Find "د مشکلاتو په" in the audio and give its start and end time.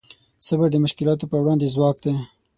0.71-1.37